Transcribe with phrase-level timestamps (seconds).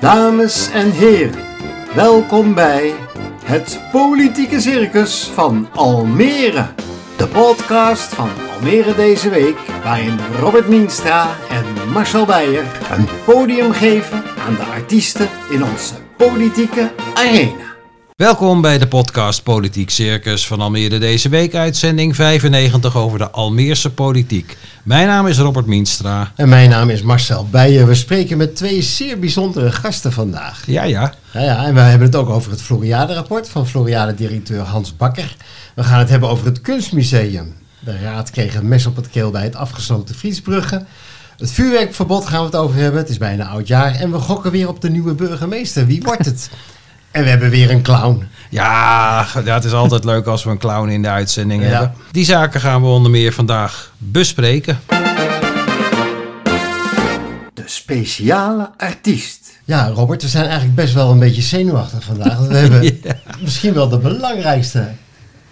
[0.00, 1.44] Dames en heren,
[1.94, 2.94] welkom bij
[3.44, 6.66] het Politieke Circus van Almere.
[7.16, 14.22] De podcast van Almere deze week, waarin Robert Mienstra en Marcel Beijer een podium geven
[14.46, 17.69] aan de artiesten in onze politieke arena.
[18.20, 23.90] Welkom bij de podcast Politiek Circus van Almere deze week, uitzending 95 over de Almeerse
[23.90, 24.56] politiek.
[24.82, 26.32] Mijn naam is Robert Mienstra.
[26.36, 27.86] En mijn naam is Marcel Beijer.
[27.86, 30.62] We spreken met twee zeer bijzondere gasten vandaag.
[30.66, 31.14] Ja, ja.
[31.32, 35.36] Ja, ja, en we hebben het ook over het Floriade-rapport van Floriade-directeur Hans Bakker.
[35.74, 37.54] We gaan het hebben over het Kunstmuseum.
[37.78, 40.84] De raad kreeg een mes op het keel bij het afgesloten Friesbrugge.
[41.38, 43.00] Het vuurwerkverbod gaan we het over hebben.
[43.00, 43.94] Het is bijna oud jaar.
[43.94, 45.86] En we gokken weer op de nieuwe burgemeester.
[45.86, 46.50] Wie wordt het?
[47.10, 48.28] En we hebben weer een clown.
[48.50, 51.68] Ja, ja, het is altijd leuk als we een clown in de uitzending Ja.
[51.68, 51.92] hebben.
[52.10, 54.80] Die zaken gaan we onder meer vandaag bespreken.
[57.54, 59.38] De speciale artiest.
[59.64, 62.36] Ja, Robert, we zijn eigenlijk best wel een beetje zenuwachtig vandaag.
[62.36, 63.00] Want we hebben
[63.40, 64.88] misschien wel de belangrijkste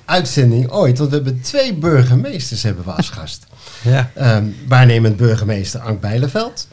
[0.05, 0.99] uitzending ooit.
[0.99, 3.47] Want we hebben twee burgemeesters hebben we als gast.
[3.83, 4.11] Ja.
[4.15, 6.69] Ehm, waarnemend burgemeester Ank Bijleveld.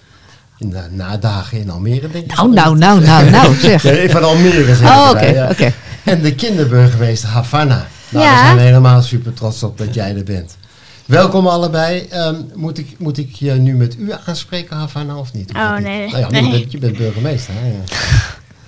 [0.58, 2.36] In de nadagen in Almere, denk ik.
[2.36, 3.84] Nou, nou, nou, nou, nou, zeg.
[3.84, 5.50] Ja, van Almere zeg Oh, ik oké, ja.
[5.50, 5.74] oké.
[6.04, 7.88] En de kinderburgemeester Havana.
[8.10, 8.32] Nou, Ja.
[8.42, 10.58] we zijn helemaal super trots op dat jij er bent.
[11.06, 12.06] Welkom allebei.
[12.10, 15.52] Ehm, moet, ik, moet ik je nu met u aanspreken, Havana, of niet?
[15.52, 15.84] Hoeft Oh, niet?
[15.84, 16.44] nee, Nou ja, nee.
[16.44, 17.54] Je, bent, je bent burgemeester.
[17.58, 17.74] Hè?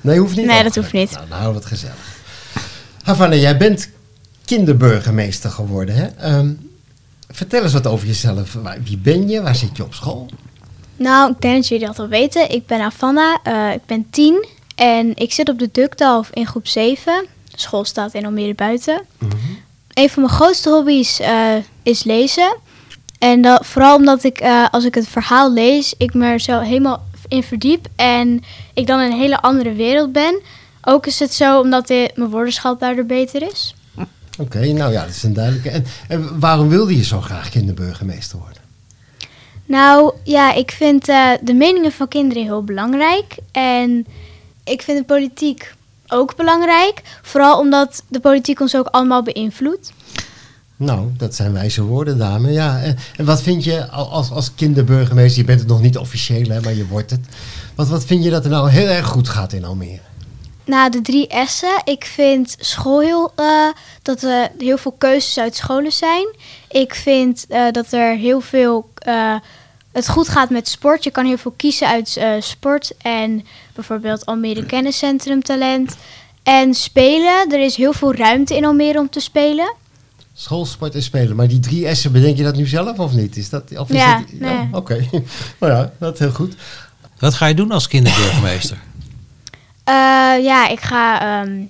[0.02, 0.46] Nee, hoeft niet.
[0.46, 1.12] Nee, dat hoeft niet.
[1.12, 2.16] Nou, nou, wat gezellig.
[3.04, 3.90] Havana, jij bent
[4.46, 5.96] kinderburgemeester geworden.
[5.96, 6.06] Hè?
[6.06, 6.50] Ehm,
[7.30, 8.58] vertel eens wat over jezelf.
[8.84, 9.42] Wie ben je?
[9.42, 10.30] Waar zit je op school?
[10.98, 12.52] Nou, ik denk dat jullie dat al weten.
[12.52, 14.46] Ik ben Avanna, eh, ik ben tien
[14.76, 17.26] en ik zit op de Dukdalf in groep 7.
[17.52, 19.02] De school staat in Almere buiten.
[19.94, 22.58] Een van mijn grootste hobby's eh, is lezen.
[23.20, 26.60] En dat, vooral omdat ik, eh, als ik het verhaal lees, ik me er zo
[26.60, 30.42] helemaal in verdiep en ik dan in een hele andere wereld ben.
[30.82, 33.76] Ook is het zo omdat de- mijn woordenschat daardoor beter is.
[34.40, 35.70] Oké, nou ja, dat is een duidelijke.
[35.70, 38.57] En, en waarom wilde je zo graag kinderburgemeester worden?
[39.68, 43.38] Nou ja, ik vind eh, de meningen van kinderen heel belangrijk.
[43.52, 44.06] En
[44.64, 45.74] ik vind de politiek
[46.08, 47.02] ook belangrijk.
[47.22, 49.92] Vooral omdat de politiek ons ook allemaal beïnvloedt.
[50.76, 52.52] Nou, dat zijn wijze woorden, dame.
[52.52, 52.82] Ja,
[53.16, 55.40] en, wat vind je al- als, als kinderburgemeester?
[55.42, 57.20] Je bent het nog niet officieel, hè, maar je wordt het.
[57.76, 60.00] Wat, wat vind je dat er nou heel erg goed gaat in Almere?
[60.66, 63.68] Na de drie S'en, ik vind school heel, eh,
[64.02, 66.28] dat er heel veel keuzes uit scholen zijn.
[66.68, 69.36] Ik vind eh, dat er heel veel, eh,
[69.92, 71.04] het goed gaat met sport.
[71.04, 75.96] Je kan heel veel kiezen uit eh, sport en bijvoorbeeld Almere Kenniscentrum Talent.
[76.44, 79.76] En spelen, er is heel veel ruimte in Almere om te spelen.
[80.34, 81.36] Schoolsport en spelen.
[81.36, 83.38] Maar die drie S'en, bedenk je dat nu zelf of niet?
[83.38, 84.68] Is dat, of is Ja, dat, nee.
[84.72, 85.08] Oké,
[85.60, 86.56] nou ja, dat is heel goed.
[87.20, 88.78] Wat ga je doen als kinderburgemeester?
[89.88, 89.94] Eh,
[90.44, 91.62] ja, ik ga ehm,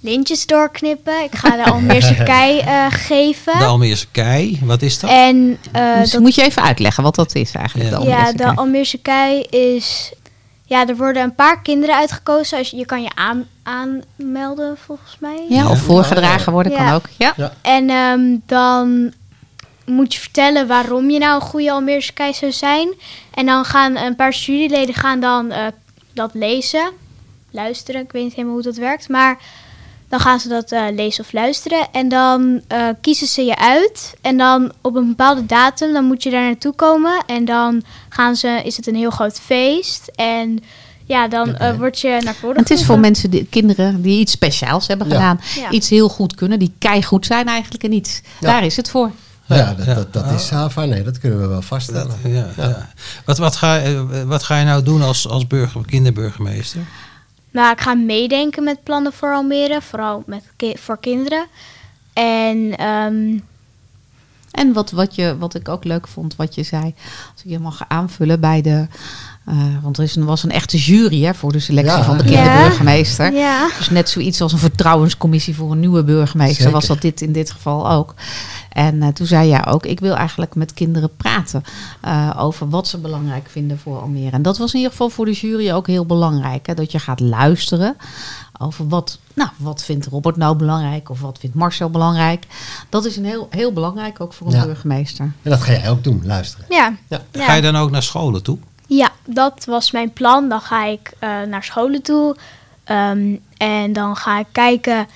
[0.00, 1.22] lintjes doorknippen.
[1.24, 3.58] Ik ga de Almeerse kei eh, geven.
[3.58, 5.10] De Almeerse kei, wat is dat?
[5.10, 7.90] En eh, Dus dat- moet je even uitleggen wat dat is eigenlijk.
[7.90, 7.98] Ja.
[7.98, 8.56] de ja, Almeerse de kei.
[8.56, 10.12] Almeerse kei is...
[10.64, 12.58] Ja, er worden een paar kinderen uitgekozen.
[12.58, 15.44] Als je, je kan je aan, aanmelden, volgens mij.
[15.48, 16.94] Ja, of voorgedragen worden kan Ja.
[16.94, 17.04] ook.
[17.18, 17.32] Ja.
[17.36, 17.52] Ja.
[17.62, 19.12] En ehm, dan
[19.86, 22.88] moet je vertellen waarom je nou een goede Almeerse kei zou zijn.
[23.34, 25.66] En dan gaan een paar juryleden gaan dan eh,
[26.14, 26.90] dat lezen.
[27.50, 29.08] Luisteren, ik weet niet helemaal hoe dat werkt.
[29.08, 29.38] Maar
[30.08, 31.86] dan gaan ze dat eh, lezen of luisteren.
[31.92, 34.14] En dan eh, kiezen ze je uit.
[34.20, 37.22] En dan op een bepaalde datum, dan moet je daar naartoe komen.
[37.26, 40.10] En dan gaan ze, is het een heel groot feest.
[40.14, 40.62] En
[41.04, 41.76] ja, dan Oké.
[41.76, 45.14] word je naar voren Het is voor mensen, die, kinderen die iets speciaals hebben Ja.
[45.14, 45.40] gedaan.
[45.56, 45.70] Ja.
[45.70, 48.20] Iets heel goed kunnen, die keigoed zijn eigenlijk en iets.
[48.40, 48.46] Ja.
[48.46, 49.10] Daar is het voor.
[49.46, 50.84] Ja, dat, dat, dat is Hava.
[50.84, 52.16] Nee, dat kunnen we wel vaststellen.
[52.24, 52.88] Ja, ja.
[53.24, 53.82] Wat, wat, ga,
[54.24, 56.80] wat ga je nou doen als, als burger, kinderburgemeester?
[57.50, 60.44] Nou, ik ga meedenken met plannen voor Almere, vooral met
[60.74, 61.46] voor kinderen.
[62.12, 63.38] En ehm,
[64.50, 66.94] En wat, wat, je, wat ik ook leuk vond, wat je zei,
[67.32, 68.86] als ik je mag aanvullen bij de.
[69.48, 72.04] Eh, want er is een, was een echte jury hè, voor de selectie Ja.
[72.04, 73.32] van de kinderburgemeester.
[73.32, 76.72] ja, Dus net zoiets als een vertrouwenscommissie voor een nieuwe burgemeester Zeker.
[76.72, 78.14] was dat dit in dit geval ook.
[78.72, 81.62] En eh, toen zei jij ook, ik wil eigenlijk met kinderen praten
[82.00, 84.30] eh, over wat ze belangrijk vinden voor Almere.
[84.30, 86.66] En dat was in ieder geval voor de jury ook heel belangrijk.
[86.66, 87.96] Hè, dat je gaat luisteren
[88.58, 92.44] over wat, nou, wat vindt Robert nou belangrijk of wat vindt Marcel belangrijk.
[92.88, 94.64] Dat is een heel, heel belangrijk ook voor een Ja.
[94.64, 95.24] burgemeester.
[95.42, 96.66] En dat ga jij ook doen, luisteren.
[96.68, 97.20] ja, Ja.
[97.32, 97.44] ja.
[97.44, 98.58] Ga je dan ook naar scholen toe?
[98.88, 100.48] Ja, dat was mijn plan.
[100.48, 102.36] Dan ga ik eh, naar scholen toe.
[102.84, 105.06] Ehm, en dan ga ik kijken,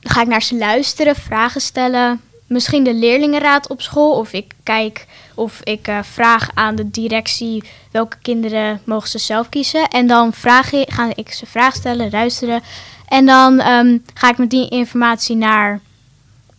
[0.00, 2.20] dan ga ik naar ze luisteren, vragen stellen.
[2.46, 4.12] misschien de leerlingenraad op school.
[4.12, 9.48] Of ik kijk of ik eh, vraag aan de directie welke kinderen mogen ze zelf
[9.48, 9.88] kiezen.
[9.88, 12.62] En dan vraag ik, ga ik ze vragen stellen, luisteren.
[13.08, 15.80] En dan ehm, ga ik met die informatie naar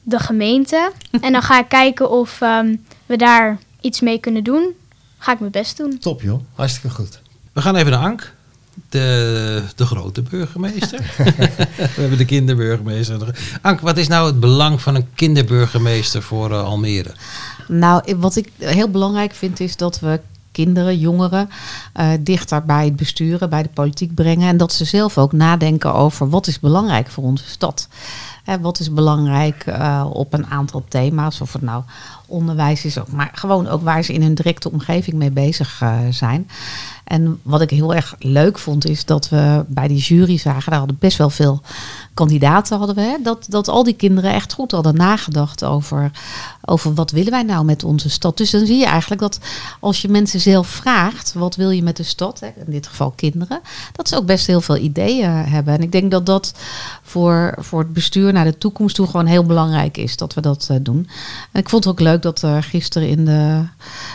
[0.04, 0.92] de gemeente.
[1.22, 2.76] en dan ga ik kijken of ehm,
[3.06, 4.76] we daar iets mee kunnen doen.
[5.22, 5.98] Ga ik mijn best doen.
[6.00, 7.22] Top joh, hartstikke goed.
[7.54, 8.34] We gaan even naar Ank.
[8.90, 11.00] De, de grote burgemeester.
[11.96, 13.36] We hebben de kinderburgemeester.
[13.62, 17.14] Ank, wat is nou het belang van een kinderburgemeester voor eh, Almere?
[17.68, 20.20] Nou, wat ik heel belangrijk vind is dat we
[20.52, 21.50] kinderen, jongeren
[21.94, 24.48] eh, dichter bij het besturen, bij de politiek brengen.
[24.48, 27.88] En dat ze zelf ook nadenken over wat is belangrijk voor onze stad.
[28.44, 31.84] Hè, wat is belangrijk eh, op een aantal thema's, of het nou
[32.32, 36.00] onderwijs is, ook, maar gewoon ook waar ze in hun directe omgeving mee bezig eh,
[36.10, 36.48] zijn.
[37.04, 40.80] En wat ik heel erg leuk vond, is dat we bij die jury zagen, daar
[40.80, 41.62] hadden best wel veel
[42.14, 46.12] kandidaten hadden we, hè, dat, dat al die kinderen echt goed hadden nagedacht over,
[46.62, 48.38] over wat willen wij nou met onze stad.
[48.38, 49.40] Dus dan zie je eigenlijk dat
[49.80, 53.12] als je mensen zelf vraagt, wat wil je met de stad, hè, in dit geval
[53.12, 53.62] kinderen,
[53.92, 55.74] dat ze ook best heel veel ideeën hebben.
[55.74, 56.54] En ik denk dat dat
[57.02, 60.68] voor, voor het bestuur naar de toekomst toe gewoon heel belangrijk is, dat we dat
[60.70, 61.10] eh, doen.
[61.52, 63.64] En ik vond het ook leuk dat er gisteren in de,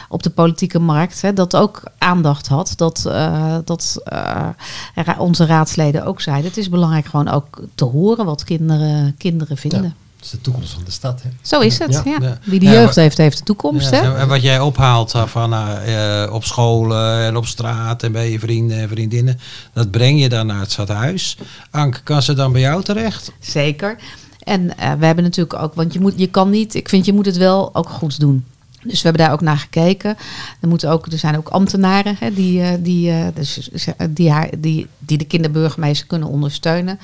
[0.08, 4.48] op de politieke markt hè, dat ook aandacht had, dat, eh, dat eh,
[4.94, 9.56] ra- onze raadsleden ook zeiden, het is belangrijk gewoon ook te horen wat kinderen, kinderen
[9.56, 9.82] vinden.
[9.82, 11.22] Ja, dat is de toekomst van de stad.
[11.22, 11.28] Hè?
[11.42, 11.92] Zo is het.
[11.92, 12.02] Ja.
[12.04, 12.16] Ja.
[12.20, 12.38] Ja.
[12.44, 13.90] Wie de jeugd heeft, heeft de toekomst.
[13.90, 14.16] Ja, hè?
[14.16, 18.38] en wat jij ophaalt eh, van eh, op scholen en op straat en bij je
[18.38, 19.38] vrienden en vriendinnen,
[19.72, 21.36] dat breng je dan naar het stadhuis.
[21.70, 23.32] Ank, kan ze dan bij jou terecht?
[23.40, 23.96] Zeker.
[24.46, 27.12] En eh, we hebben natuurlijk ook, want je, moet, je kan niet, ik vind je
[27.12, 28.44] moet het wel ook goed doen.
[28.86, 30.16] Dus we hebben daar ook naar gekeken.
[30.60, 34.30] Er, moeten ook, er zijn ook ambtenaren hè, die, eh, die, eh, dus, eh, die,
[34.30, 36.98] haar, die, die de kinderburgemeester kunnen ondersteunen.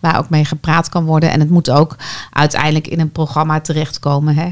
[0.00, 1.30] Waar ook mee gepraat kan worden.
[1.30, 1.96] En het moet ook
[2.30, 4.48] uiteindelijk in een programma terechtkomen, hè,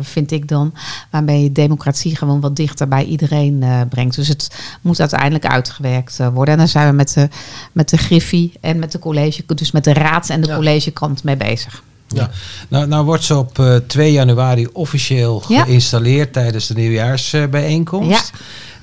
[0.00, 0.74] vind ik dan.
[1.10, 4.16] Waarmee je democratie gewoon wat dichter bij iedereen brengt.
[4.16, 6.54] Dus het moet uiteindelijk uitgewerkt worden.
[6.54, 7.28] En daar zijn we met de,
[7.72, 10.54] met de Griffie en met de college, dus met de raads- en de Ja.
[10.54, 11.82] collegekant mee bezig.
[12.14, 12.30] Ja.
[12.68, 15.64] Nou, nou wordt ze op eh, 2 januari officieel Ja.
[15.64, 18.32] geïnstalleerd tijdens de nieuwjaarsbijeenkomst.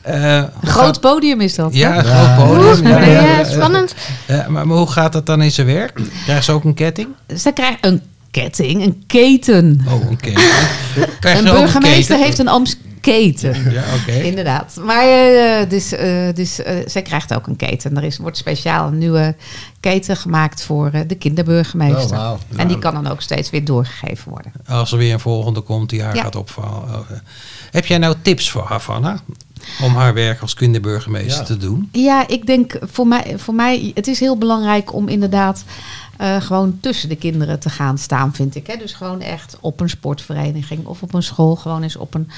[0.03, 0.49] Ja.
[0.61, 1.73] Een groot podium is dat.
[1.75, 2.35] Ja, een Ja.
[2.35, 2.87] groot podium.
[2.87, 3.43] Ja, Ja, ja, ja.
[3.43, 3.95] spannend.
[4.27, 5.99] Maar, maar hoe gaat dat dan in zijn werk?
[6.23, 7.07] Krijgt ze ook een ketting?
[7.37, 8.01] Ze krijgt een
[8.31, 9.85] ketting, een keten.
[9.87, 10.17] Oh, een.
[11.19, 12.19] Krijgt Een burgemeester keten?
[12.23, 12.47] heeft een
[13.07, 13.71] Amsketen.
[13.71, 14.11] Ja, oké.
[14.11, 14.75] Inderdaad.
[14.85, 17.97] Maar eh, dus, eh, dus eh, zij krijgt ook een keten.
[17.97, 19.35] Er is, wordt speciaal een nieuwe
[19.79, 22.17] keten gemaakt voor eh, de kinderburgemeester.
[22.17, 22.33] Oh.
[22.55, 24.51] En die kan dan ook steeds weer doorgegeven worden.
[24.67, 26.21] Als er weer een volgende komt die haar Ja.
[26.23, 26.83] gaat opvallen.
[26.89, 27.09] Oh.
[27.71, 29.19] Heb jij nou tips voor Havana?
[29.81, 31.43] Om haar werk als kinderburgemeester Ja.
[31.43, 31.89] te doen?
[31.91, 35.63] Ja, ik denk voor mij, voor mij het is heel belangrijk om inderdaad
[36.17, 38.67] eh, gewoon tussen de kinderen te gaan staan, vind ik.
[38.67, 38.75] Hè?
[38.77, 42.29] Dus gewoon echt op een sportvereniging of op een school, gewoon eens op een,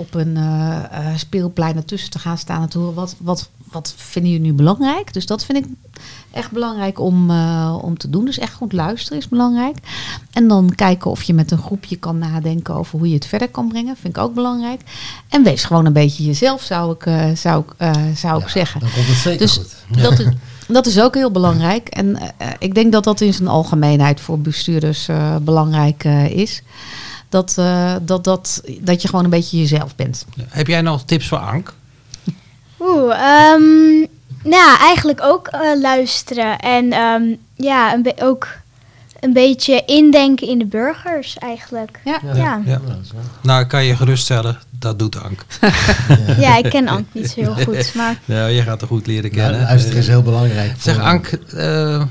[0.00, 4.32] op een eh, speelplein ertussen te gaan staan en te horen wat, wat, wat vinden
[4.32, 5.12] jullie nu belangrijk.
[5.12, 5.64] Dus dat vind ik
[6.30, 8.24] echt belangrijk om, eh, om te doen.
[8.24, 9.76] Dus echt goed luisteren is belangrijk.
[10.32, 13.48] En dan kijken of je met een groepje kan nadenken over hoe je het verder
[13.48, 13.96] kan brengen.
[13.96, 14.80] Vind ik ook belangrijk.
[15.28, 18.80] En wees gewoon een beetje jezelf, zou ik, zou ik, zou ik zeggen.
[18.80, 19.76] Dan komt het zeker Dus goed.
[20.02, 20.26] dat is,
[20.68, 21.88] dat is ook heel belangrijk.
[21.88, 22.18] En
[22.58, 25.08] ik denk dat dat in zijn algemeenheid voor bestuurders
[25.42, 26.62] belangrijk is.
[27.30, 30.24] Dat, eh, dat, dat, dat je gewoon een beetje jezelf bent.
[30.48, 31.74] Heb jij nog tips voor Ank?
[32.80, 33.98] Oeh, ehm,
[34.42, 36.58] nou, eigenlijk ook eh, luisteren.
[36.58, 37.22] En ehm,
[37.56, 38.48] ja, een ook
[39.20, 42.00] een beetje indenken in de burgers eigenlijk.
[42.04, 42.18] Ja.
[42.24, 42.60] Ja, ja.
[42.64, 42.80] Ja.
[42.86, 45.44] dat is wel- Nou, ik kan je geruststellen, dat doet Ank.
[46.64, 47.94] ik ken Ant niet zo heel goed.
[47.94, 49.60] Maar Ja, je gaat er goed leren Ja, kennen.
[49.60, 50.72] luisteren is heel belangrijk.
[50.78, 51.32] Zeg Ank, eh,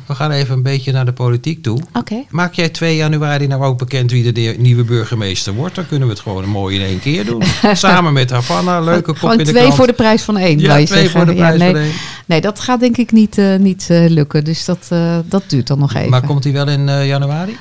[0.05, 1.81] we gaan even een beetje naar de politiek toe.
[1.93, 2.23] Oké.
[2.29, 5.75] Maak jij 2 januari nou ook bekend wie de nieuwe burgemeester wordt?
[5.75, 7.43] Dan kunnen we het gewoon mooi in één keer doen.
[7.73, 9.75] Samen met Havana, leuke kop Gewoon in de twee krant.
[9.75, 10.59] voor de prijs van één.
[10.59, 11.09] Ja, twee zeggen.
[11.09, 11.91] voor de Ja, prijs nee, van één.
[12.25, 14.43] nee, dat gaat denk ik niet, eh, niet eh, lukken.
[14.43, 16.09] Dus dat, eh, dat duurt dan nog even.
[16.09, 17.57] Maar komt hij wel in eh, januari?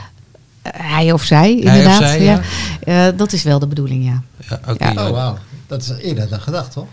[0.72, 1.98] Eh, hij of zij, of inderdaad.
[1.98, 2.40] zij, ja.
[2.80, 4.22] Eh, dat is wel de bedoeling, ja.
[4.48, 4.84] Ja, oké.
[4.84, 4.90] Ja.
[4.92, 5.06] ja.
[5.08, 5.38] Oh, wauw.
[5.66, 6.86] Dat is eerder dan gedacht, toch?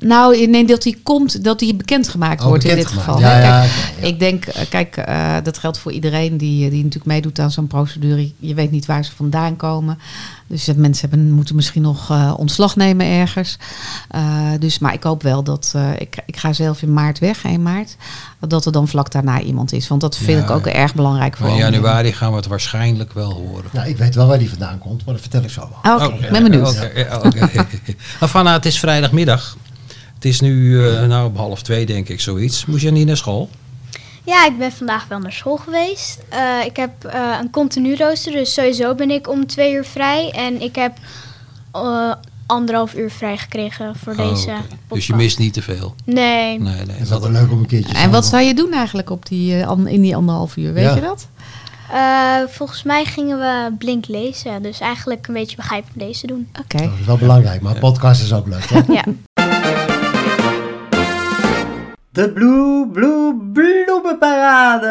[0.00, 3.18] Nou, nee, dat hij komt, dat hij bekendgemaakt Oh, wordt in dit geval.
[3.20, 3.40] Ja, hè.
[3.42, 4.06] ja, Kijk, oké, ja.
[4.06, 7.66] Ik denk, eh, kijk, eh, dat geldt voor iedereen die, die natuurlijk meedoet aan zo'n
[7.66, 8.32] procedure.
[8.38, 9.98] Je weet niet waar ze vandaan komen.
[10.46, 13.56] Dus eh, mensen hebben, moeten misschien nog eh, ontslag nemen ergens.
[14.10, 14.22] Eh,
[14.58, 17.62] dus, maar ik hoop wel dat, eh, ik, ik ga zelf in maart weg, 1
[17.62, 17.96] maart.
[18.40, 19.88] Dat er dan vlak daarna iemand is.
[19.88, 20.72] Want dat vind Ja, ik ook ja.
[20.72, 23.64] erg belangrijk voor in januari gaan we het waarschijnlijk wel horen.
[23.72, 25.94] Nou, ik weet wel waar die vandaan komt, maar dat vertel ik zo wel.
[25.94, 26.78] Oké, ik ben benieuwd.
[28.58, 29.56] Het is vrijdagmiddag.
[30.18, 32.66] Het is nu eh, nou, op half twee, denk ik, zoiets.
[32.66, 33.48] Moest je niet naar school?
[34.24, 36.18] Ja, ik ben vandaag wel naar school geweest.
[36.28, 40.30] Eh, ik heb eh, een continu rooster, dus sowieso ben ik om twee uur vrij.
[40.30, 40.92] En ik heb
[41.72, 42.12] eh,
[42.46, 44.52] anderhalf uur vrij gekregen voor Oh, deze.
[44.88, 45.94] Dus je mist niet te veel.
[46.04, 46.58] Nee.
[46.60, 46.96] Nee, nee.
[46.96, 49.62] Het is altijd leuk om een keertje En wat zou je doen eigenlijk op die,
[49.62, 50.72] eh, in die anderhalf uur?
[50.72, 50.94] Weet Ja.
[50.94, 51.28] je dat?
[51.92, 54.62] Eh, volgens mij gingen we blind lezen.
[54.62, 56.48] Dus eigenlijk een beetje begrijpend lezen doen.
[56.60, 56.76] Oké.
[56.82, 58.68] Dat is wel belangrijk, maar podcast is ook leuk.
[58.68, 58.80] Hè?
[58.92, 59.04] Ja.
[62.12, 64.88] De Blue Blue Bloemenparade!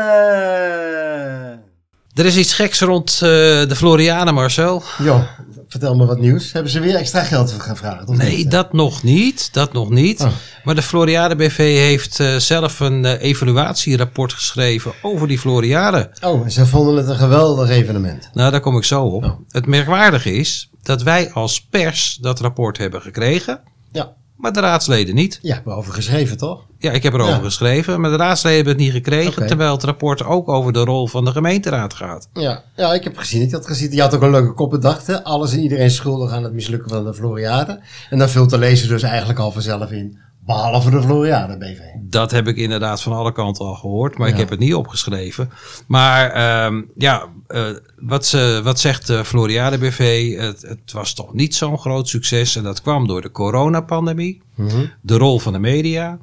[2.14, 4.84] Er is iets geks rond eh, de Floriade, Marcel.
[4.98, 5.24] Jo,
[5.68, 6.52] vertel me wat nieuws.
[6.52, 8.08] Hebben ze weer extra geld gevraagd?
[8.08, 8.52] Of Nee, niet?
[8.52, 9.54] dat nog niet.
[9.54, 10.22] Dat nog niet.
[10.22, 10.28] Oh.
[10.64, 16.12] Maar de Floriade BV heeft eh, zelf een eh, evaluatierapport geschreven over die Floriade.
[16.22, 18.30] Oh, en ze vonden het een geweldig evenement.
[18.34, 19.24] Nou, daar kom ik zo op.
[19.24, 19.40] Oh.
[19.50, 25.16] Het merkwaardige is dat wij als pers dat rapport hebben gekregen, Ja, maar de raadsleden
[25.16, 25.40] niet.
[25.42, 26.66] ja we over geschreven toch?
[26.80, 27.40] Ja, ik heb erover Ja.
[27.44, 31.08] geschreven, maar de raadsleden hebben het niet gekregen, terwijl het rapport ook over de rol
[31.08, 32.30] van de gemeenteraad gaat.
[32.34, 33.42] Ja, ja, ik heb gezien.
[33.42, 33.92] Ik had gezien.
[33.92, 35.08] Je had ook een leuke kop bedacht.
[35.08, 35.24] Hè?
[35.24, 37.80] Alles en iedereen schuldig aan het mislukken van de Floriade.
[38.10, 40.18] En dan vult de lezer dus eigenlijk al vanzelf in.
[40.46, 41.80] Behalve de Floriade BV.
[42.10, 45.50] Dat heb ik inderdaad van alle kanten al gehoord, maar ik heb het niet opgeschreven.
[45.88, 47.62] Maar ehm, ja, eh,
[48.00, 50.36] wat, ze, wat zegt de Floriade BV?
[50.40, 54.86] Het, het was toch niet zo'n groot succes en dat kwam door de coronapandemie, Mhm.
[55.02, 56.18] de rol van de media,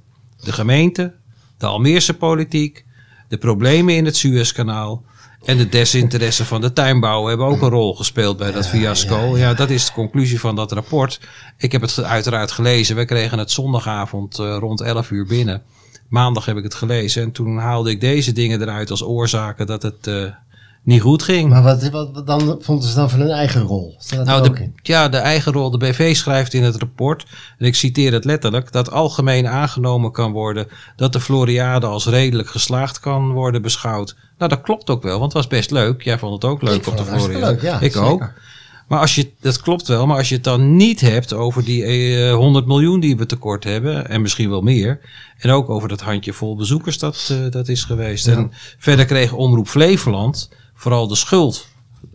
[0.44, 1.14] de gemeente,
[1.58, 2.84] de Almeerse politiek,
[3.28, 5.04] de problemen in het Suezkanaal
[5.44, 9.16] en de desinteresse van de tuinbouw hebben ook een rol gespeeld bij dat fiasco.
[9.16, 9.54] ja, Ja, ja.
[9.54, 11.20] dat is de conclusie van dat rapport.
[11.58, 12.96] Ik heb het uiteraard gelezen.
[12.96, 15.62] We kregen het zondagavond eh, rond 11 uur binnen.
[16.08, 19.82] Maandag heb ik het gelezen en toen haalde ik deze dingen eruit als oorzaken dat
[19.82, 20.24] het eh,
[20.84, 21.48] niet goed ging.
[21.48, 23.96] Maar wat, wat, wat dan vonden ze dan van hun eigen rol?
[24.24, 25.70] Nou, de, ja, de eigen rol.
[25.70, 27.26] De BV schrijft in het rapport,
[27.58, 32.48] en ik citeer het letterlijk, dat algemeen aangenomen kan worden dat de Floriade als redelijk
[32.48, 34.16] geslaagd kan worden beschouwd.
[34.38, 36.02] Nou, dat klopt ook wel, want het was best leuk.
[36.02, 37.46] Jij vond het ook leuk Ik op vond de Floriade.
[37.46, 38.08] leuk, ja, ik zeker.
[38.08, 38.32] ook.
[38.88, 41.84] Maar als je, dat klopt wel, maar als je het dan niet hebt over die
[41.84, 45.00] eh, 100 miljoen die we tekort hebben, en misschien wel meer,
[45.38, 48.26] en ook over dat handjevol bezoekers dat, eh, dat is geweest.
[48.26, 48.32] Ja.
[48.32, 51.66] En verder kreeg Omroep Flevoland vooral de schuld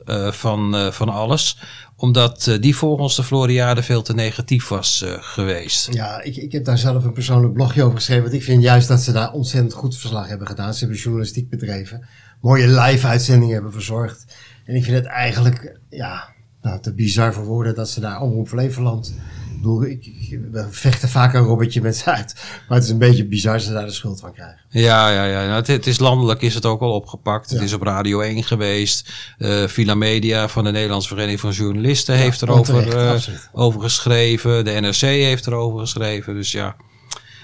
[0.06, 1.58] eh, van, eh, van alles,
[1.96, 5.94] omdat eh, die volgens de Floriade veel te negatief was geweest.
[5.94, 8.24] Ja, ik, ik heb daar zelf een persoonlijk blogje over geschreven.
[8.24, 10.74] Want ik vind juist dat ze daar ontzettend goed verslag hebben gedaan.
[10.74, 12.08] Ze hebben journalistiek bedreven.
[12.42, 14.26] Mooie live uitzendingen hebben verzorgd.
[14.66, 18.48] En ik vind het eigenlijk, ja, nou, te bizar voor woorden dat ze daar Omroep
[18.48, 19.14] Flevoland...
[19.60, 22.34] Ik bedoel, ik, ik- we vechten vaak een robbertje met ze uit.
[22.68, 24.60] Maar het is een beetje bizar dat ze daar de schuld van krijgen.
[24.70, 25.42] Ja, ja, ja.
[25.46, 27.50] Nou, het, het is landelijk is het ook al opgepakt.
[27.50, 29.12] Het is op Radio 1 geweest.
[29.38, 33.50] Eh Villa Media van de Nederlandse Vereniging van Journalisten heeft erover absoluut.
[33.54, 34.66] over geschreven.
[34.66, 36.34] De NRC heeft erover geschreven.
[36.34, 36.76] Dus ja.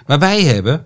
[0.06, 0.86] Maar wij hebben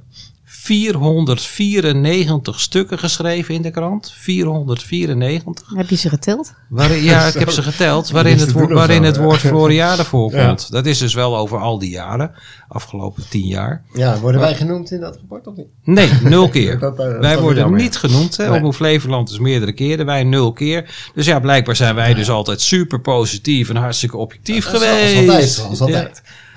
[0.70, 4.14] 494 stukken geschreven in de krant.
[4.18, 5.72] 494.
[5.76, 6.54] Heb je ze geteld?
[6.70, 8.10] Waarin, ja, ik heb ze geteld.
[8.10, 10.72] Waarin het, woord- waarin het woord Floriade voorkomt.
[10.72, 12.32] Dat is dus wel over al die jaren.
[12.68, 13.84] Afgelopen tien jaar.
[13.94, 15.68] Ja, worden wij genoemd in dat rapport of niet?
[15.84, 16.80] Nee, nul keer.
[16.80, 17.82] Dat, dat is wij worden jammer.
[17.82, 18.38] niet genoemd.
[18.38, 18.48] Hè?
[18.50, 18.58] Nee.
[18.58, 20.06] Omroep Flevoland is meerdere keren.
[20.06, 21.10] Wij nul keer.
[21.14, 25.14] Dus ja, blijkbaar zijn wij dus altijd super positief en hartstikke objectief Dat is geweest.
[25.14, 26.02] Zoals altijd, zoals Ja.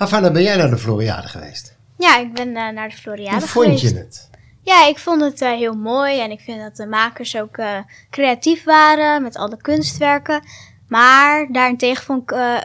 [0.09, 0.33] altijd.
[0.33, 1.81] Ben jij naar de Floriade geweest?
[2.03, 3.83] Ja, ik ben eh, naar de Floriade Hoe vond geweest.
[3.83, 4.31] je het?
[4.63, 7.77] Ja, ik vond het eh, heel mooi en ik vind dat de makers ook eh,
[8.11, 10.43] creatief waren met alle kunstwerken.
[10.89, 12.57] Maar daarentegen vond ik, eh,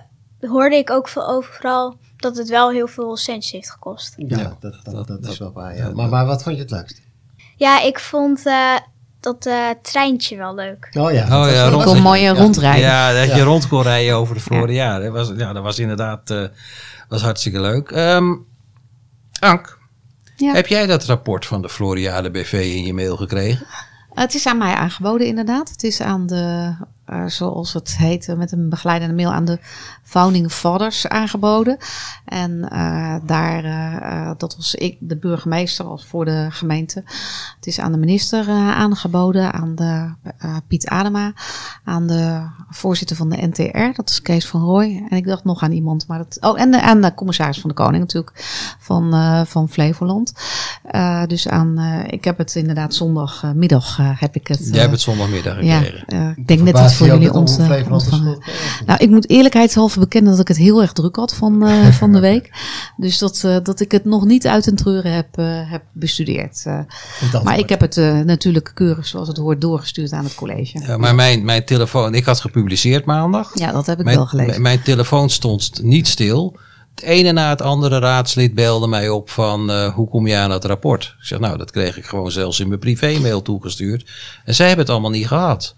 [0.50, 4.14] hoorde ik ook veel overal dat het wel heel veel centjes heeft gekost.
[4.18, 5.76] Ja, Ja, dat, dat, dat- dat, is wel waar.
[5.78, 5.94] ja, Ja.
[5.94, 7.02] Maar, maar wat vond je het leukst?
[7.56, 8.76] Ja, ik vond eh,
[9.20, 10.90] dat eh, treintje wel leuk.
[11.00, 12.82] Oh ja, Oh dat was ja, rond- een mooie rondrijden.
[12.82, 13.44] Ja, dat je Ja.
[13.44, 15.04] rond kon rijden over de Floriade.
[15.04, 16.44] Dat was, ja, dat was inderdaad eh,
[17.10, 17.92] was hartstikke leuk.
[17.92, 18.34] Ehm
[19.40, 19.78] Ank,
[20.36, 20.54] Ja.
[20.54, 23.66] heb jij dat rapport van de Floriade BV in je mail gekregen?
[24.14, 25.70] Het is aan mij aangeboden, inderdaad.
[25.70, 26.74] Het is aan de,
[27.08, 29.60] eh, zoals het heet, eh, met een begeleidende mail aan de
[30.04, 31.78] Founding Fathers aangeboden.
[32.26, 37.04] En eh, daar, dat was ik, de burgemeester, als voor de gemeente.
[37.56, 41.34] Het is aan de minister eh, aangeboden, aan de eh, Piet Adema,
[41.84, 45.06] aan de voorzitter van de NTR, dat is Kees van Rooij.
[45.10, 46.38] En ik dacht nog aan iemand, maar dat.
[46.40, 48.32] Oh, en de, aan de commissaris van de Koning natuurlijk,
[48.80, 50.34] van, eh, van Flevoland.
[50.84, 54.68] Eh, dus aan, eh, ik heb het inderdaad zondagmiddag heb ik het.
[54.72, 56.34] Jij hebt het zondagmiddag ja, gekregen.
[56.36, 58.38] ik denk net dat voor jullie de ontvangen.
[58.86, 62.12] Nou, ik moet eerlijkheidshalve bekennen dat ik het heel erg druk had van, eh, van
[62.12, 62.52] de week.
[62.98, 66.64] Dus dat, eh, dat ik het nog niet uit een treuren heb, eh, heb bestudeerd.
[67.44, 70.80] Maar ik heb het natuurlijk keurig zoals het hoort doorgestuurd aan het college.
[70.86, 73.52] Ja, maar mijn, mijn telefoon, ik had gepubliceerd maandag.
[73.54, 74.50] Ja, dat heb ik mijn, wel gelezen.
[74.50, 76.58] mijn- mijn telefoon stond niet stil.
[76.96, 80.66] Het ene na het andere raadslid belde mij op van hoe kom je aan dat
[80.66, 81.04] rapport?
[81.20, 84.10] Ik zeg nou, dat kreeg ik gewoon zelfs in mijn privémail toegestuurd.
[84.46, 85.76] En zij hebben het allemaal niet gehad.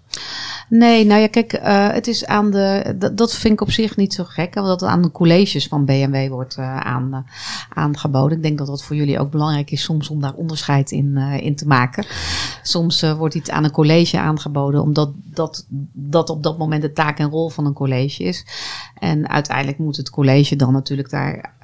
[0.70, 2.94] Nee, nou ja, kijk, eh, het is aan de.
[3.14, 5.84] Dat, vind ik op zich niet zo gek, hè, want dat aan de colleges van
[5.84, 7.20] BMW wordt eh, aan, eh,
[7.68, 8.36] aangeboden.
[8.36, 11.56] Ik denk dat dat voor jullie ook belangrijk is soms om daar onderscheid in, in
[11.56, 12.04] te maken.
[12.62, 17.18] Soms wordt iets aan een college aangeboden, omdat dat, dat op dat moment de taak
[17.18, 18.46] en rol van een college is.
[18.98, 21.54] En uiteindelijk moet het college dan natuurlijk daar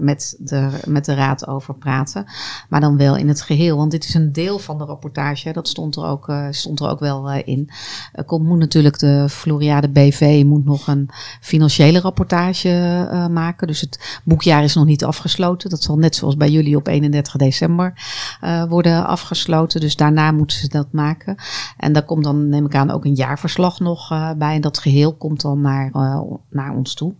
[0.00, 2.26] met, de, met de raad over praten.
[2.68, 5.52] Maar dan wel in het geheel, want dit is een deel van de rapportage.
[5.52, 7.70] Dat stond er ook, stond er ook wel in.
[8.12, 11.10] Er komt, moet natuurlijk de Floriade BV moet nog een
[11.40, 12.68] financiële rapportage
[13.10, 13.66] eh, maken.
[13.66, 15.70] Dus het boekjaar is nog niet afgesloten.
[15.70, 17.92] Dat zal net zoals bij jullie op 31 december
[18.40, 19.80] eh, worden afgesloten.
[19.80, 21.36] Dus daarna moeten ze dat maken.
[21.76, 24.54] En daar komt dan, neem ik aan, ook een jaarverslag nog eh, bij.
[24.54, 26.20] En dat geheel komt dan naar, eh,
[26.50, 27.14] naar ons toe.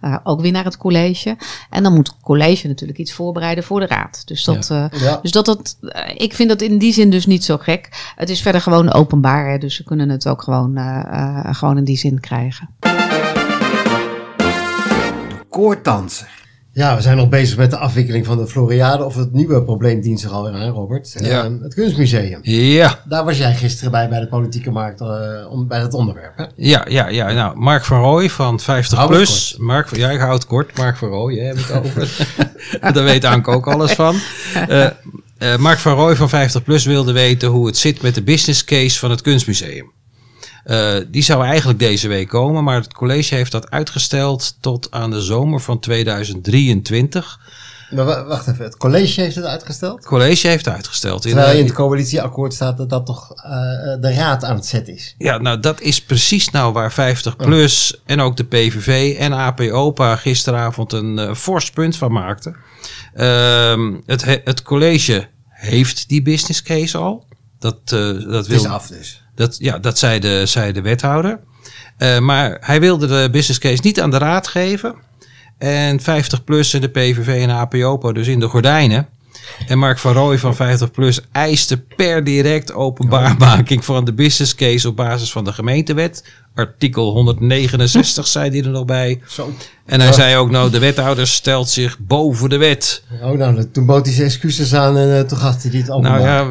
[0.00, 1.36] Eh, ook weer naar het college.
[1.70, 4.22] En dan moet het college natuurlijk iets voorbereiden voor de raad.
[4.26, 5.18] Dus dat, eh, Ja.
[5.22, 5.78] dus dat, dat,
[6.16, 8.12] ik vind dat in die zin dus niet zo gek.
[8.16, 9.50] Het is verder gewoon openbaar.
[9.50, 12.68] Hè, dus ze kunnen het ook gewoon, eh, eh, gewoon in die zin krijgen.
[15.48, 16.28] Koordanser.
[16.72, 19.04] Ja, we zijn nog bezig met de afwikkeling van de Floriade.
[19.04, 21.16] Of het nieuwe probleem dient zich alweer aan, Robert.
[21.20, 21.44] Ja.
[21.44, 22.38] Ehm, het Kunstmuseum.
[22.42, 25.08] Ja, Daar was jij gisteren bij, bij de politieke markt, eh,
[25.50, 26.36] om, bij dat onderwerp.
[26.36, 26.44] Hè?
[26.56, 27.32] ja, ja, ja.
[27.32, 29.56] Nou, Mark van Rooij van 50 Hou het plus.
[29.58, 30.76] Mark, van- ja, ik hou het kort.
[30.76, 32.26] Mark van Rooij, hè, heb ik het over.
[32.92, 34.14] Daar weet Anke ook alles van.
[34.68, 34.84] Eh,
[35.38, 38.64] eh, Mark van Rooij van 50 plus wilde weten hoe het zit met de business
[38.64, 39.90] case van het kunstmuseum.
[40.64, 45.10] Eh, die zou eigenlijk deze week komen, maar het college heeft dat uitgesteld tot aan
[45.10, 47.38] de zomer van 2023.
[47.90, 49.96] Maar wa- wacht even, het college heeft het uitgesteld?
[49.96, 51.24] Het college heeft het uitgesteld.
[51.24, 53.52] In, Terwijl eh, in het coalitieakkoord staat dat dat toch eh,
[53.92, 55.14] eh, de raad aan het zetten is.
[55.18, 59.60] Ja, nou dat is precies nou waar 50 plus en ook de PVV en AP
[59.60, 62.56] Opa gisteravond een eh, fors punt van maakten.
[63.14, 67.26] Ehm, het, he- het college heeft die business case al.
[67.60, 69.22] Dat, eh, dat, Het is wil, af dus.
[69.34, 71.40] dat, ja, dat zei de, zei de wethouder.
[71.96, 74.94] Eh, maar hij wilde de business case niet aan de raad geven.
[75.58, 79.08] En 50 plus en de PVV en AP Opa dus in de gordijnen.
[79.68, 84.88] En Mark van Rooij van 50 plus eiste per direct openbaarmaking van de business case
[84.88, 86.24] op basis van de gemeentewet.
[86.54, 89.20] Artikel 169 zei hij er nog bij.
[89.28, 89.52] Zo.
[89.86, 90.14] En hij Ja.
[90.14, 93.02] zei ook nou de wethouder stelt zich boven de wet.
[93.22, 95.98] Oh, nou, toen bood hij zijn excuses aan en eh, toen gaf hij dit Nou
[95.98, 96.20] openbaar.
[96.20, 96.50] ja,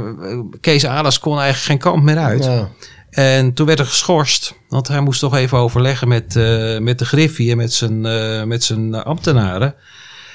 [0.61, 2.43] Kees Alas kon eigenlijk geen kant meer uit.
[2.43, 2.69] Ja.
[3.09, 4.55] En toen werd er geschorst.
[4.69, 8.43] Want hij moest toch even overleggen met, eh, met de Griffie en met zijn, eh,
[8.43, 9.75] met zijn ambtenaren.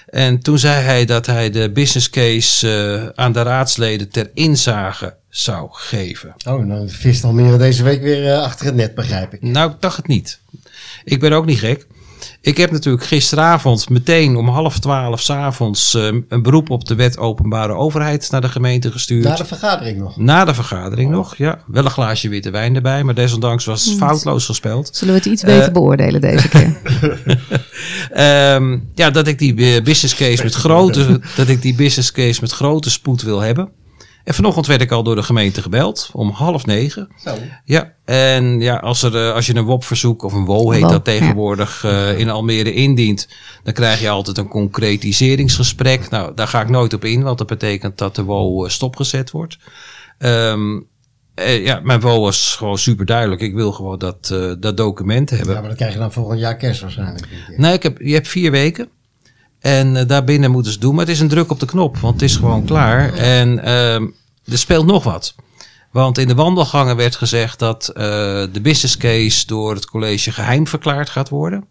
[0.07, 5.17] En toen zei hij dat hij de business case eh, aan de raadsleden ter inzage
[5.29, 6.35] zou geven.
[6.47, 9.43] Oh, nou vist Almere deze week weer eh, achter het net, begrijp ik.
[9.43, 10.39] Nou, ik dacht het niet.
[11.05, 11.87] Ik ben ook niet gek.
[12.41, 17.19] Ik heb natuurlijk gisteravond meteen om half twaalf s'avonds uh, een beroep op de wet
[17.19, 19.25] openbare overheid naar de gemeente gestuurd.
[19.25, 20.17] Na de vergadering nog.
[20.17, 21.59] Na de vergadering nog, ja.
[21.67, 24.91] Wel een glaasje witte wijn erbij, maar desondanks was het foutloos gespeld.
[24.93, 26.77] Zullen we het iets beter Eh, beoordelen deze keer?
[28.13, 32.41] Ehm, ja, dat ik die eh, business case met grote, dat ik die business case
[32.41, 33.69] met grote spoed wil hebben.
[34.25, 37.09] En vanochtend werd ik al door de gemeente gebeld om half negen.
[37.25, 37.37] Zo.
[37.65, 41.05] Ja, en ja, als, er, eh, als je een WOP-verzoek of een WO heet dat
[41.05, 43.29] tegenwoordig eh, in Almere indient,
[43.63, 46.11] dan krijg je altijd een concretiseringsgesprek.
[46.11, 49.31] Nou, daar ga ik nooit op in, want dat betekent dat de WO eh, stopgezet
[49.31, 49.59] wordt.
[50.19, 50.79] Ehm,
[51.35, 53.41] eh, ja, mijn WO was gewoon super duidelijk.
[53.41, 55.49] Ik wil gewoon dat, eh, dat document hebben.
[55.49, 57.29] Ja, maar dan krijg je dan volgend jaar kerst waarschijnlijk.
[57.57, 58.89] Nee, ik heb, je hebt vier weken.
[59.65, 60.95] En eh, daarbinnen moeten ze doen.
[60.95, 63.13] Maar het is een druk op de knop, want het is gewoon klaar.
[63.15, 64.07] En ehm,
[64.45, 65.35] er speelt nog wat.
[65.91, 68.05] Want in de wandelgangen werd gezegd dat eh,
[68.53, 71.65] de business case door het college geheim verklaard gaat worden.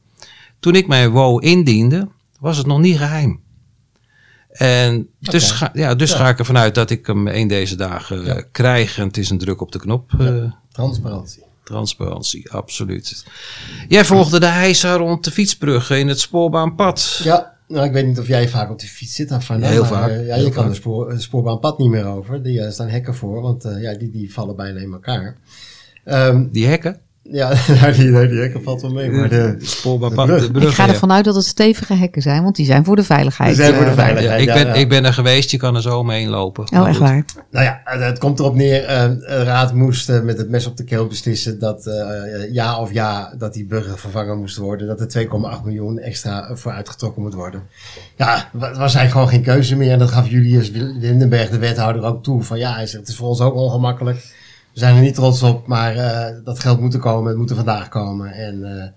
[0.60, 2.08] Toen ik mijn WO indiende,
[2.40, 3.40] was het nog niet geheim.
[4.52, 6.18] En dus, ga, ja, dus Ja.
[6.18, 8.98] ga ik ervan uit dat ik hem een deze dagen eh, krijg.
[8.98, 10.12] En het is een druk op de knop.
[10.72, 11.44] Transparantie.
[11.64, 13.26] Transparantie, absoluut.
[13.88, 17.20] Jij volgde de heisa rond de fietsbruggen in het spoorbaanpad.
[17.24, 19.32] Ja, nou, ik weet niet of jij vaak op de fiets zit.
[19.32, 22.06] Of Heel maar, vaak, eh, ja, heel je kan de spoor, het spoorbaanpad niet meer
[22.06, 22.44] over.
[22.44, 25.38] Die, er staan hekken voor, want eh, ja, die, die vallen bijna in elkaar.
[26.04, 27.00] Ehm, Die hekken.
[27.24, 29.12] Ja, nou, die, die hekken valt wel mee.
[29.12, 30.26] Maar de, de brug.
[30.42, 30.62] de bruggen.
[30.62, 30.92] ik ga ja.
[30.92, 33.56] ervan uit dat het stevige hekken zijn, want die zijn voor de veiligheid.
[33.56, 34.40] Die zijn voor de eh, veiligheid.
[34.40, 34.82] Ja, ik, ja, ben, ja.
[34.82, 36.72] ik ben er geweest, je kan er zo omheen lopen.
[36.74, 37.26] Oh, echt waar.
[37.52, 38.84] Nou ja, het, komt erop neer.
[38.84, 42.80] eh, de raad moest eh, met het mes op de keel beslissen dat eh, ja
[42.80, 44.88] of ja, dat die bruggen vervangen moesten worden.
[44.88, 47.64] Dat er 2,8 miljoen extra voor uitgetrokken moet worden.
[48.16, 49.92] Ja, was eigenlijk gewoon geen keuze meer.
[49.92, 52.44] En dat gaf Julius Lindenberg, de wethouder, ook toe.
[52.44, 54.42] Van ja, hij zegt, het is voor ons ook ongemakkelijk.
[54.74, 57.30] We zijn er niet trots op, maar eh, dat geld moet er komen.
[57.30, 58.32] Het moet er vandaag komen.
[58.34, 58.88] En eh,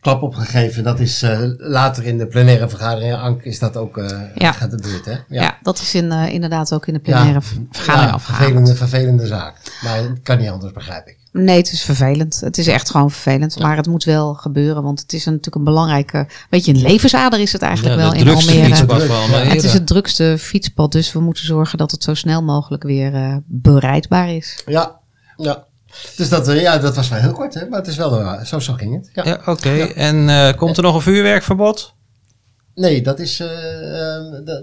[0.00, 0.82] klap op gegeven.
[0.84, 4.52] Dat is eh, later in de plenaire vergadering, Ank, is dat ook eh Ja.
[4.52, 5.14] gaat de beurt, hè?
[5.28, 8.22] Ja, dat is in, inderdaad ook in de plenaire vergadering Ja, afgehaald.
[8.44, 9.54] vervelende, vervelende zaak.
[9.82, 11.16] Maar het kan niet anders, begrijp ik.
[11.32, 12.40] Nee, het is vervelend.
[12.40, 13.58] Het is echt gewoon vervelend.
[13.58, 16.26] Maar het moet wel gebeuren, want het is een, natuurlijk een belangrijke...
[16.50, 18.66] Weet je, een levensader is het eigenlijk Ja, wel in drukste Almere.
[18.74, 19.44] fietspad van Almere.
[19.44, 23.14] Het is het drukste fietspad, dus we moeten zorgen dat het zo snel mogelijk weer
[23.14, 24.62] eh, bereidbaar is.
[24.66, 24.97] Ja,
[25.38, 25.66] ja.
[26.16, 27.68] Dus dat, eh, ja, dat was wel heel kort, hè?
[27.68, 29.10] Maar het is wel, eh, zo, zo ging het.
[29.12, 29.24] Ja.
[29.24, 29.70] Ja, oké.
[29.94, 31.96] En eh, komt er nog een vuurwerkverbod?
[32.74, 33.42] Nee, dat is,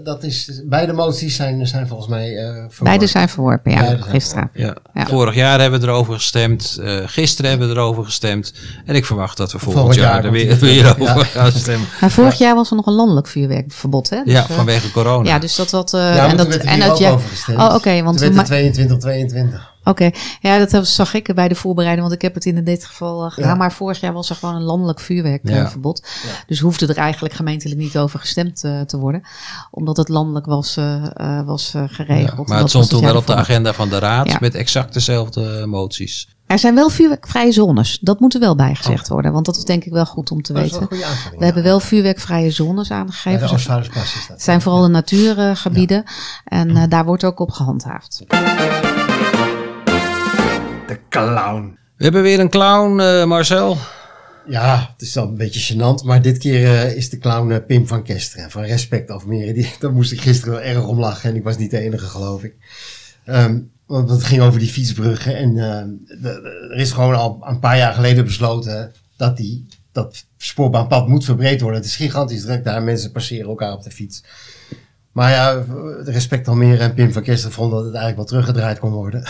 [0.04, 2.84] dat- is, beide moties zijn, zijn volgens mij eh verworpen.
[2.84, 4.50] Beide zijn verworpen, ja, Beide gisteren.
[4.54, 4.76] Ja.
[4.94, 5.06] Ja.
[5.06, 6.78] Vorig jaar hebben we erover gestemd.
[6.82, 8.52] eh, gisteren hebben we erover gestemd.
[8.86, 11.24] En ik verwacht dat we volgend, Volgend jaar, jaar er weer, weer over Ja.
[11.24, 11.88] gaan stemmen.
[12.00, 14.22] Maar vorig jaar was er nog een landelijk vuurwerkverbod, hè?
[14.24, 15.28] Dus, Ja, vanwege corona.
[15.28, 15.94] Ja, dus dat wat...
[15.94, 17.58] eh, Ja, en dat, er en dat ook ja, over gestemd.
[17.58, 19.74] Oh, oké, want Toen we werd ma- het 22, 22.
[19.88, 23.24] Oké, ja, dat zag ik bij de voorbereiding, want ik heb het in dit geval
[23.24, 23.50] eh, gedaan.
[23.50, 23.54] Ja.
[23.56, 25.04] Maar vorig jaar was er gewoon een landelijk Ja.
[25.04, 26.06] vuurwerkverbod.
[26.46, 29.22] Dus hoefde er eigenlijk gemeentelijk niet over gestemd eh, te worden.
[29.70, 32.48] Omdat het landelijk was, eh, was Ja, geregeld.
[32.48, 34.36] maar het stond toen wel op de agenda van de raad Ja.
[34.40, 36.28] met exact dezelfde moties.
[36.46, 37.98] Er zijn wel vuurwerkvrije zones.
[38.00, 38.76] Dat moet er wel bij Oh.
[38.76, 39.32] gezegd worden.
[39.32, 40.86] Want dat is denk ik wel goed om te Dat weten.
[41.38, 43.48] We hebben wel vuurwerkvrije zones aangegeven.
[43.48, 43.84] dat.
[44.28, 46.04] Het zijn vooral de natuurgebieden.
[46.44, 48.22] En daar wordt ook op gehandhaafd.
[50.86, 51.78] De clown.
[51.96, 53.76] We hebben weer een clown, eh, Marcel.
[54.46, 57.58] Ja, het is dan een beetje gênant, maar dit keer eh, is de clown eh,
[57.66, 59.52] Pim van Kesteren van Respect Almere.
[59.52, 62.06] Die, daar moest ik gisteren wel erg om lachen en ik was niet de enige
[62.06, 62.54] geloof ik.
[63.24, 67.38] Ehm, want het ging over die fietsbruggen en ehm, de- de- er is gewoon al
[67.44, 71.80] een paar jaar geleden besloten dat die, dat spoorbaanpad moet verbreed worden.
[71.80, 74.24] Het is gigantisch druk daar, mensen passeren elkaar op de fiets.
[75.12, 75.64] Maar ja,
[76.04, 79.24] Respect Almere en Pim van Kesteren vonden dat het eigenlijk wel teruggedraaid kon worden.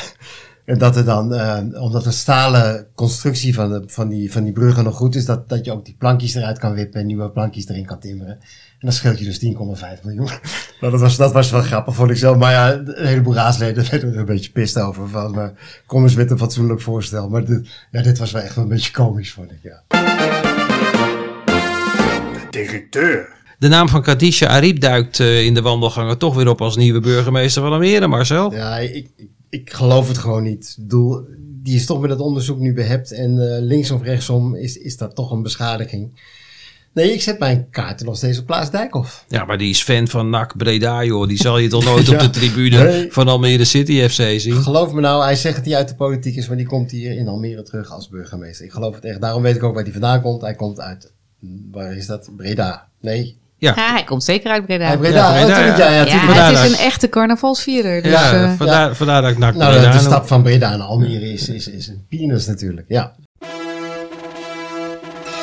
[0.67, 4.53] En dat er dan, eh, omdat de stalen constructie van, de, van, die, van die
[4.53, 7.31] bruggen nog goed is, dat, dat je ook die plankjes eruit kan wippen en nieuwe
[7.31, 8.33] plankjes erin kan timmeren.
[8.33, 10.29] En dan scheelt je dus 10,5 miljoen.
[10.81, 12.37] Nou, dat, was, dat was wel grappig, vond ik zelf.
[12.37, 15.09] Maar ja, een heleboel raadsleden werden er een beetje pist over.
[15.09, 15.49] Van, eh,
[15.87, 17.29] kom eens met een fatsoenlijk voorstel.
[17.29, 19.59] Maar dit, ja, dit was wel echt wel een beetje komisch, vond ik.
[19.63, 19.83] Ja.
[22.33, 23.35] De directeur.
[23.59, 27.01] De naam van Kadisha Ariep duikt eh, in de wandelgangen toch weer op als nieuwe
[27.01, 28.53] burgemeester van Almere, Marcel.
[28.53, 30.75] Ja, ik, ik, ik geloof het gewoon niet.
[30.79, 31.25] Ik bedoel,
[31.63, 33.13] die is toch met het onderzoek nu behept.
[33.13, 36.21] En eh, links of rechtsom is, is dat toch een beschadiging.
[36.93, 39.25] Nee, ik zet mijn kaarten nog steeds op Klaas Dijkhoff.
[39.29, 41.29] Ja, maar die is fan van NAC Breda, joh.
[41.29, 43.13] Die zal je toch nooit op de tribune Nee.
[43.13, 44.55] van Almere City FC zien?
[44.63, 47.17] Geloof me nou, hij zegt dat hij uit de politiek is, maar die komt hier
[47.17, 48.65] in Almere terug als burgemeester.
[48.65, 49.21] Ik geloof het echt.
[49.21, 50.41] Daarom weet ik ook waar hij vandaan komt.
[50.41, 51.13] Hij komt uit,
[51.71, 52.31] waar is dat?
[52.37, 52.89] Breda.
[53.01, 53.39] Nee.
[53.59, 54.89] Ja, hij komt zeker uit Breda.
[54.89, 55.39] Uit Breda.
[55.39, 55.91] Ja, Ja, Breda, ja.
[55.91, 56.27] ja, ja, Ja, tuurlijk.
[56.27, 56.47] Breda.
[56.47, 58.03] het is een echte carnavalsvierder.
[58.03, 60.87] Dus, ja, eh, vandaar, vandaar dat ik NAC Nou, Breda de, stap van Breda naar
[60.87, 63.13] Almere is, is, is een penis natuurlijk, ja.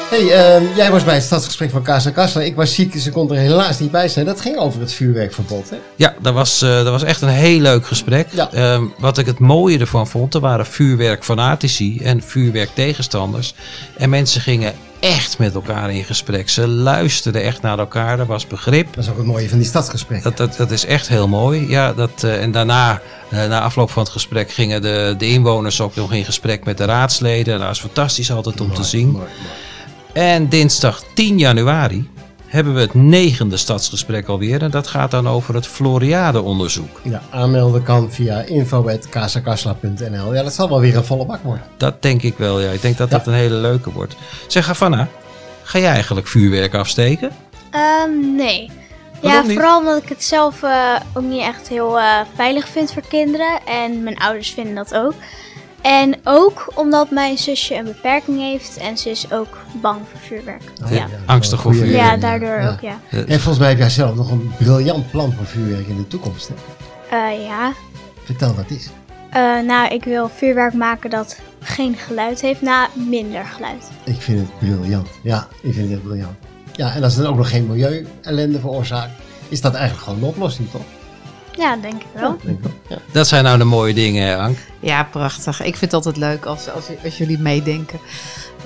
[0.09, 2.45] hey, ehm, jij was bij het stadsgesprek van Casa Kassler.
[2.45, 4.25] Ik was ziek, dus ik kon er helaas niet bij zijn.
[4.25, 5.77] Dat ging over het vuurwerkverbod, hè?
[5.95, 8.27] Ja, dat was, eh, dat was echt een heel leuk gesprek.
[8.31, 8.51] Ja.
[8.51, 13.55] Ehm, wat ik het mooie ervan vond, er waren vuurwerkfanatici en vuurwerktegenstanders.
[13.97, 14.73] En mensen gingen
[15.03, 16.49] echt met elkaar in gesprek.
[16.49, 18.93] Ze luisterden echt naar elkaar, er was begrip.
[18.93, 20.29] Dat is ook het mooie van die stadsgesprekken.
[20.35, 21.69] Dat, dat, dat is echt heel mooi.
[21.69, 25.81] Ja, dat, eh, en daarna, eh, na afloop van het gesprek, gingen de, de inwoners
[25.81, 27.59] ook nog in gesprek met de raadsleden.
[27.59, 29.09] Dat is fantastisch altijd om te zien.
[29.11, 30.27] Mooi, mooi.
[30.31, 32.09] En dinsdag 10 januari
[32.53, 34.61] hebben we het negende stadsgesprek alweer.
[34.61, 36.99] En dat gaat dan over het Floriade-onderzoek.
[37.03, 40.33] Ja, aanmelden kan via info.casacasla.nl.
[40.33, 41.63] Ja, dat zal wel weer een volle bak worden.
[41.77, 42.69] Dat denk ik wel, ja.
[42.71, 43.17] Ik denk dat Ja.
[43.17, 44.15] dat een hele leuke wordt.
[44.47, 45.07] Zeg, Havana,
[45.63, 47.31] ga jij eigenlijk vuurwerk afsteken?
[47.71, 48.69] Ehm, nee.
[49.21, 49.53] Ja, niet?
[49.53, 53.59] vooral omdat ik het zelf eh, ook niet echt heel eh, veilig vind voor kinderen.
[53.65, 55.13] En mijn ouders vinden dat ook.
[55.83, 60.63] En ook omdat mijn zusje een beperking heeft en ze is ook bang voor vuurwerk.
[60.89, 61.07] ja.
[61.25, 61.95] Angstig voor vuurwerk.
[61.95, 62.71] Ja, daardoor ja.
[62.71, 62.99] ook, ja.
[63.09, 66.47] En volgens mij heb jij zelf nog een briljant plan voor vuurwerk in de toekomst.
[66.47, 66.53] Hè?
[67.17, 67.73] Eh, ja.
[68.23, 68.89] Vertel wat is.
[69.29, 73.89] Eh, nou, ik wil vuurwerk maken dat geen geluid heeft, na minder geluid.
[74.03, 75.07] Ik vind het briljant.
[75.21, 76.35] Ja, ik vind het echt briljant.
[76.71, 79.11] Ja, en als het dan ook nog geen milieu-ellende veroorzaakt,
[79.49, 80.81] is dat eigenlijk gewoon een oplossing, toch?
[81.57, 82.37] Ja, denk ik wel.
[82.43, 82.73] Denk ik wel.
[82.97, 82.97] Ja.
[83.11, 84.57] Dat zijn nou de mooie dingen, Ank.
[84.79, 85.57] Ja, prachtig.
[85.59, 87.99] Ik vind het altijd leuk als, als, als jullie meedenken.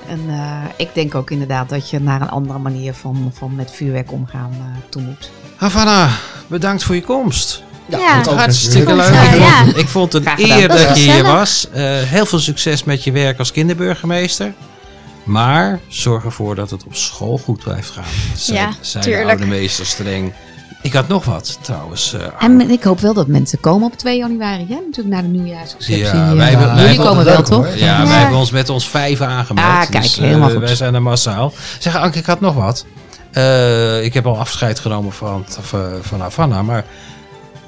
[0.09, 3.71] En eh, ik denk ook inderdaad dat je naar een andere manier van, van met
[3.71, 5.31] vuurwerk omgaan eh, toe moet.
[5.55, 6.09] Havana,
[6.47, 7.63] bedankt voor je komst.
[7.85, 8.21] Ja.
[8.23, 9.13] Hartstikke leuk.
[9.13, 9.63] Ja, Ik ja.
[9.63, 11.67] vond- Ik vond het een eer dat je hier was.
[11.71, 14.53] Eh, heel veel succes met je werk als kinderburgemeester.
[15.23, 18.03] Maar zorg ervoor dat het op school goed blijft gaan.
[18.35, 20.33] Zij, Ja, zei de oude meester streng.
[20.81, 22.13] Ik had nog wat trouwens.
[22.13, 24.65] eh, En ik hoop wel dat mensen komen op 2 januari.
[24.69, 24.75] Hè?
[24.75, 25.97] Natuurlijk na de nieuwjaarsreceptie.
[25.97, 27.75] Ja, wij hebben- wij jullie komen wel, leuk, toch?
[27.75, 28.07] Ja, Ja.
[28.07, 29.67] wij hebben ons met ons vijf aangemeld.
[29.67, 30.59] Ah, kijk, dus, helemaal goed.
[30.59, 31.53] Wij zijn er massaal.
[31.79, 32.85] Zeg, Anke, ik had nog wat.
[33.31, 36.61] Eh, ik heb al afscheid genomen van, van, van Havana.
[36.61, 36.85] Maar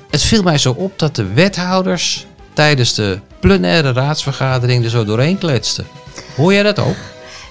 [0.09, 5.37] het viel mij zo op dat de wethouders tijdens de plenaire raadsvergadering er zo doorheen
[5.37, 5.87] kletsten.
[6.35, 6.95] Hoor jij dat ook?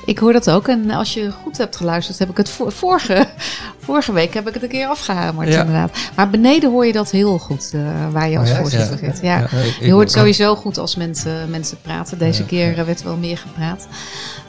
[0.09, 0.69] Ik hoor dat ook.
[0.69, 3.27] En als je goed hebt geluisterd, heb ik het vorige,
[3.87, 5.61] vorige week heb ik het een keer afgehamerd, Ja.
[5.61, 5.99] inderdaad.
[6.17, 7.81] Maar beneden hoor je dat heel goed, eh,
[8.13, 8.61] waar je als Oh ja?
[8.61, 9.19] voorzitter zit.
[9.23, 9.49] Ja.
[9.81, 12.19] Je hoort sowieso goed als mensen, mensen praten.
[12.19, 13.87] Deze keer eh, werd wel meer gepraat.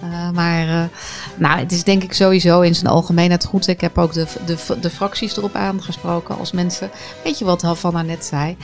[0.02, 0.90] Eh, maar
[1.36, 3.68] nou, het is denk ik sowieso in zijn algemeenheid goed.
[3.68, 6.38] Ik heb ook de, de, de fracties erop aangesproken.
[6.38, 6.90] Als mensen,
[7.24, 8.58] weet je wat Havana net zei,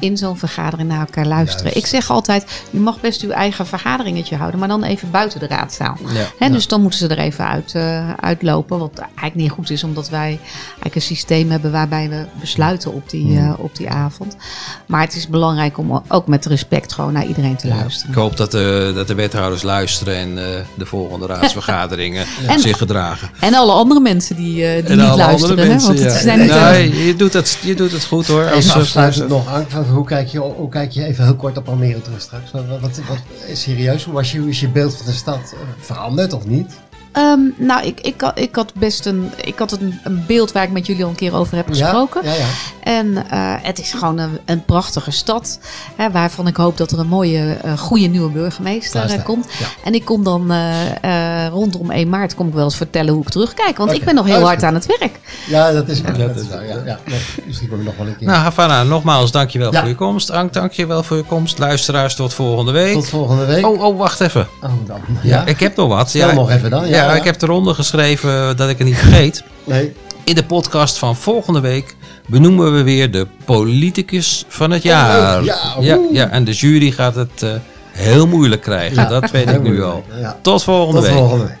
[0.00, 1.64] in zo'n vergadering naar elkaar luisteren.
[1.72, 1.78] Juist.
[1.78, 5.46] Ik zeg altijd, u mag best uw eigen vergaderingetje houden, maar dan even buiten de
[5.46, 5.96] raadzaal.
[6.48, 6.54] Ja.
[6.54, 8.78] Dus dan moeten ze er even uit, eh, uitlopen.
[8.78, 13.10] Wat eigenlijk niet goed is, omdat wij eigenlijk een systeem hebben waarbij we besluiten op
[13.10, 14.36] die, eh, op die avond.
[14.86, 18.14] Maar het is belangrijk om ook met respect gewoon naar iedereen te Ik luisteren.
[18.14, 23.30] hoop dat de, dat de wethouders luisteren en eh, de volgende raadsvergaderingen En- zich gedragen.
[23.40, 25.50] En alle andere mensen die, eh, die En niet alle luisteren.
[25.50, 26.18] andere hè, mensen, want het ja.
[26.20, 28.50] zijn niet Nee, je, doet het, je doet het goed hoor.
[28.50, 31.58] Als, Even eh, afsluitend nog, van hoe, kijk je, hoe kijk je even heel kort
[31.58, 32.50] op Almere terug straks?
[32.50, 33.00] Wat, wat,
[33.52, 35.58] serieus, hoe, was je, hoe is je beeld van de stad eh,
[36.32, 36.80] of niet?
[37.12, 40.62] Ehm, nou, ik, ik, had, ik had best een, ik had een, een beeld waar
[40.62, 42.24] ik met jullie al een keer over heb gesproken.
[42.24, 42.46] Ja, ja, ja.
[42.82, 45.58] En eh, het is gewoon een, een prachtige stad.
[45.96, 49.46] Hè, waarvan ik hoop dat er een mooie, eh, goede nieuwe burgemeester eh, komt.
[49.58, 49.66] ja.
[49.84, 53.22] En ik kom dan eh, eh, rondom 1 maart kom ik wel eens vertellen hoe
[53.22, 53.76] ik terugkijk.
[53.76, 55.18] Want ik ben nog heel is hard aan het werk.
[55.46, 56.00] Ja, dat is.
[56.00, 56.98] Ja, dat is waar, ja, ja.
[57.46, 58.26] Misschien kom je nog wel een keer.
[58.26, 59.80] Nou, Havana, nogmaals dankjewel Ja.
[59.80, 60.30] voor je komst.
[60.30, 61.58] Ank, dankjewel voor je komst.
[61.58, 62.92] Luisteraars, tot volgende week.
[62.92, 63.66] Tot volgende week.
[63.66, 64.48] Oh, oh, wacht even.
[64.62, 65.00] Oh, dan.
[65.22, 66.08] Ja, ik heb nog wat.
[66.08, 66.80] Stel ja, nog even dan.
[66.88, 67.12] Ja, Ja, ja.
[67.14, 69.44] ik heb eronder geschreven dat ik het niet vergeet.
[69.64, 69.92] Nee.
[70.24, 71.96] In de podcast van volgende week
[72.28, 75.38] benoemen we weer de politicus van het jaar.
[75.38, 77.50] Oh, ja, ja, ja, en de jury gaat het eh,
[77.92, 78.96] heel moeilijk krijgen.
[79.02, 80.04] Ja, dat weet ik nu al.
[80.42, 81.18] Tot volgende Tot week.
[81.18, 81.56] volgende week.